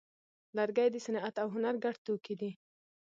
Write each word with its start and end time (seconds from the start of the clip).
لرګی 0.57 0.87
د 0.91 0.95
صنعت 1.05 1.35
او 1.43 1.47
هنر 1.55 1.75
ګډ 1.83 1.95
توکی 2.05 2.35
دی. 2.39 2.51